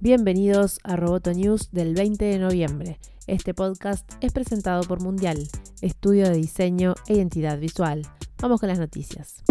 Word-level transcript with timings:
Bienvenidos 0.00 0.78
a 0.84 0.94
Roboto 0.94 1.32
News 1.34 1.72
del 1.72 1.92
20 1.92 2.24
de 2.24 2.38
noviembre. 2.38 3.00
Este 3.26 3.52
podcast 3.52 4.08
es 4.20 4.32
presentado 4.32 4.84
por 4.84 5.02
Mundial, 5.02 5.48
estudio 5.82 6.28
de 6.28 6.36
diseño 6.36 6.94
e 7.08 7.14
identidad 7.14 7.58
visual. 7.58 8.02
Vamos 8.40 8.60
con 8.60 8.68
las 8.68 8.78
noticias. 8.78 9.42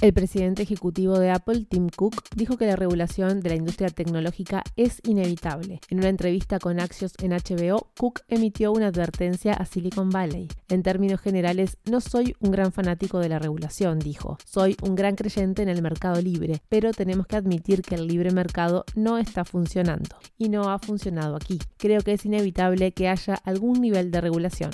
El 0.00 0.14
presidente 0.14 0.62
ejecutivo 0.62 1.18
de 1.18 1.30
Apple, 1.30 1.66
Tim 1.68 1.90
Cook, 1.94 2.22
dijo 2.34 2.56
que 2.56 2.64
la 2.64 2.74
regulación 2.74 3.40
de 3.40 3.50
la 3.50 3.56
industria 3.56 3.90
tecnológica 3.90 4.64
es 4.74 4.98
inevitable. 5.04 5.78
En 5.90 5.98
una 5.98 6.08
entrevista 6.08 6.58
con 6.58 6.80
Axios 6.80 7.12
en 7.18 7.32
HBO, 7.32 7.90
Cook 7.98 8.20
emitió 8.28 8.72
una 8.72 8.86
advertencia 8.86 9.52
a 9.52 9.66
Silicon 9.66 10.08
Valley. 10.08 10.48
En 10.70 10.82
términos 10.82 11.20
generales, 11.20 11.76
no 11.84 12.00
soy 12.00 12.34
un 12.40 12.50
gran 12.50 12.72
fanático 12.72 13.18
de 13.18 13.28
la 13.28 13.38
regulación, 13.38 13.98
dijo. 13.98 14.38
Soy 14.46 14.74
un 14.80 14.94
gran 14.94 15.16
creyente 15.16 15.60
en 15.60 15.68
el 15.68 15.82
mercado 15.82 16.22
libre, 16.22 16.62
pero 16.70 16.92
tenemos 16.92 17.26
que 17.26 17.36
admitir 17.36 17.82
que 17.82 17.96
el 17.96 18.06
libre 18.06 18.30
mercado 18.30 18.86
no 18.94 19.18
está 19.18 19.44
funcionando. 19.44 20.16
Y 20.38 20.48
no 20.48 20.70
ha 20.70 20.78
funcionado 20.78 21.36
aquí. 21.36 21.58
Creo 21.76 22.00
que 22.00 22.14
es 22.14 22.24
inevitable 22.24 22.92
que 22.92 23.08
haya 23.08 23.34
algún 23.34 23.82
nivel 23.82 24.10
de 24.10 24.22
regulación. 24.22 24.70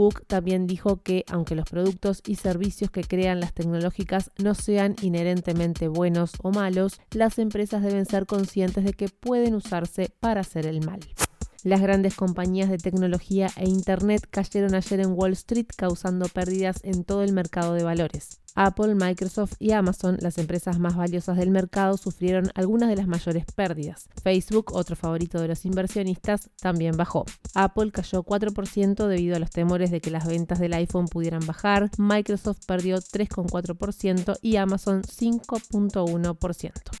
Cook 0.00 0.24
también 0.26 0.66
dijo 0.66 1.02
que, 1.02 1.26
aunque 1.30 1.54
los 1.54 1.68
productos 1.68 2.22
y 2.26 2.36
servicios 2.36 2.90
que 2.90 3.04
crean 3.04 3.38
las 3.38 3.52
tecnológicas 3.52 4.30
no 4.42 4.54
sean 4.54 4.96
inherentemente 5.02 5.88
buenos 5.88 6.32
o 6.42 6.52
malos, 6.52 7.02
las 7.10 7.38
empresas 7.38 7.82
deben 7.82 8.06
ser 8.06 8.24
conscientes 8.24 8.82
de 8.82 8.94
que 8.94 9.10
pueden 9.10 9.54
usarse 9.54 10.10
para 10.18 10.40
hacer 10.40 10.64
el 10.66 10.80
mal. 10.86 11.00
Las 11.62 11.82
grandes 11.82 12.14
compañías 12.14 12.70
de 12.70 12.78
tecnología 12.78 13.50
e 13.56 13.68
Internet 13.68 14.26
cayeron 14.30 14.74
ayer 14.74 15.00
en 15.00 15.12
Wall 15.12 15.32
Street 15.32 15.66
causando 15.76 16.26
pérdidas 16.28 16.80
en 16.84 17.04
todo 17.04 17.22
el 17.22 17.34
mercado 17.34 17.74
de 17.74 17.84
valores. 17.84 18.40
Apple, 18.54 18.94
Microsoft 18.94 19.54
y 19.58 19.72
Amazon, 19.72 20.16
las 20.20 20.38
empresas 20.38 20.78
más 20.78 20.96
valiosas 20.96 21.36
del 21.36 21.50
mercado, 21.50 21.98
sufrieron 21.98 22.50
algunas 22.54 22.88
de 22.88 22.96
las 22.96 23.06
mayores 23.06 23.44
pérdidas. 23.54 24.08
Facebook, 24.22 24.72
otro 24.72 24.96
favorito 24.96 25.38
de 25.40 25.48
los 25.48 25.66
inversionistas, 25.66 26.48
también 26.60 26.96
bajó. 26.96 27.26
Apple 27.54 27.92
cayó 27.92 28.22
4% 28.22 29.06
debido 29.06 29.36
a 29.36 29.38
los 29.38 29.50
temores 29.50 29.90
de 29.90 30.00
que 30.00 30.10
las 30.10 30.26
ventas 30.26 30.58
del 30.60 30.72
iPhone 30.72 31.08
pudieran 31.08 31.46
bajar, 31.46 31.90
Microsoft 31.98 32.64
perdió 32.66 32.96
3,4% 32.98 34.38
y 34.40 34.56
Amazon 34.56 35.02
5,1%. 35.02 36.99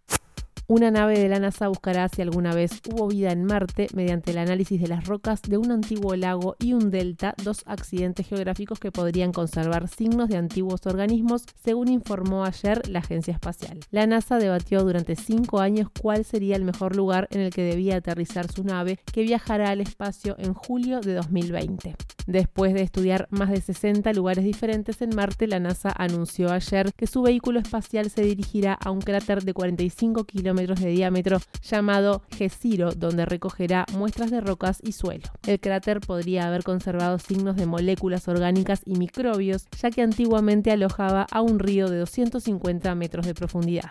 Una 0.70 0.92
nave 0.92 1.18
de 1.18 1.28
la 1.28 1.40
NASA 1.40 1.66
buscará 1.66 2.08
si 2.08 2.22
alguna 2.22 2.54
vez 2.54 2.80
hubo 2.88 3.08
vida 3.08 3.32
en 3.32 3.42
Marte 3.42 3.88
mediante 3.92 4.30
el 4.30 4.38
análisis 4.38 4.80
de 4.80 4.86
las 4.86 5.04
rocas 5.04 5.42
de 5.42 5.56
un 5.56 5.72
antiguo 5.72 6.14
lago 6.14 6.54
y 6.60 6.74
un 6.74 6.92
delta, 6.92 7.34
dos 7.42 7.64
accidentes 7.66 8.28
geográficos 8.28 8.78
que 8.78 8.92
podrían 8.92 9.32
conservar 9.32 9.88
signos 9.88 10.28
de 10.28 10.36
antiguos 10.36 10.86
organismos, 10.86 11.42
según 11.64 11.88
informó 11.88 12.44
ayer 12.44 12.88
la 12.88 13.00
agencia 13.00 13.34
espacial. 13.34 13.80
La 13.90 14.06
NASA 14.06 14.38
debatió 14.38 14.84
durante 14.84 15.16
cinco 15.16 15.58
años 15.58 15.88
cuál 16.00 16.24
sería 16.24 16.54
el 16.54 16.62
mejor 16.62 16.94
lugar 16.94 17.26
en 17.32 17.40
el 17.40 17.52
que 17.52 17.62
debía 17.62 17.96
aterrizar 17.96 18.48
su 18.48 18.62
nave, 18.62 19.00
que 19.12 19.22
viajará 19.22 19.70
al 19.70 19.80
espacio 19.80 20.36
en 20.38 20.54
julio 20.54 21.00
de 21.00 21.14
2020. 21.14 21.96
Después 22.26 22.74
de 22.74 22.82
estudiar 22.82 23.26
más 23.30 23.50
de 23.50 23.60
60 23.60 24.12
lugares 24.12 24.44
diferentes 24.44 25.02
en 25.02 25.10
Marte, 25.14 25.46
la 25.46 25.60
NASA 25.60 25.92
anunció 25.96 26.50
ayer 26.50 26.92
que 26.94 27.06
su 27.06 27.22
vehículo 27.22 27.60
espacial 27.60 28.10
se 28.10 28.22
dirigirá 28.22 28.74
a 28.74 28.90
un 28.90 29.00
cráter 29.00 29.42
de 29.42 29.54
45 29.54 30.24
kilómetros 30.24 30.80
de 30.80 30.90
diámetro 30.90 31.38
llamado 31.62 32.22
G0, 32.30 32.94
donde 32.94 33.26
recogerá 33.26 33.86
muestras 33.94 34.30
de 34.30 34.40
rocas 34.40 34.80
y 34.82 34.92
suelo. 34.92 35.24
El 35.46 35.60
cráter 35.60 36.00
podría 36.00 36.46
haber 36.46 36.62
conservado 36.62 37.18
signos 37.18 37.56
de 37.56 37.66
moléculas 37.66 38.28
orgánicas 38.28 38.82
y 38.84 38.96
microbios, 38.96 39.66
ya 39.80 39.90
que 39.90 40.02
antiguamente 40.02 40.70
alojaba 40.70 41.26
a 41.30 41.40
un 41.40 41.58
río 41.58 41.88
de 41.88 41.98
250 41.98 42.94
metros 42.94 43.26
de 43.26 43.34
profundidad. 43.34 43.90